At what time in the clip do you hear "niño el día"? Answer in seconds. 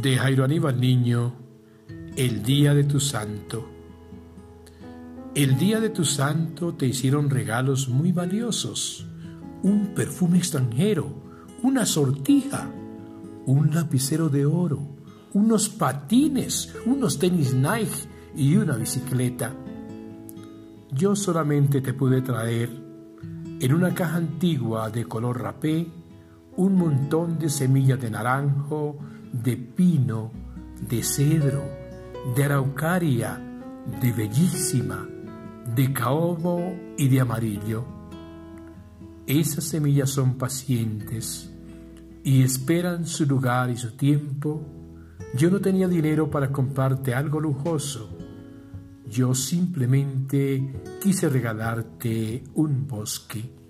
0.78-2.74